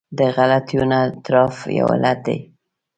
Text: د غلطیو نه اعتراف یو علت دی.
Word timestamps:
د 0.17 0.19
غلطیو 0.35 0.83
نه 0.89 0.97
اعتراف 1.05 1.55
یو 1.77 1.87
علت 1.95 2.19
دی. 2.25 2.37